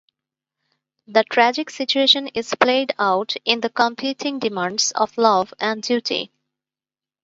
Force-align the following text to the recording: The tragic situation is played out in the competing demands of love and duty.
The 1.05 1.23
tragic 1.25 1.69
situation 1.69 2.25
is 2.29 2.55
played 2.55 2.91
out 2.97 3.35
in 3.45 3.59
the 3.61 3.69
competing 3.69 4.39
demands 4.39 4.91
of 4.93 5.15
love 5.15 5.53
and 5.59 5.79
duty. 5.83 6.31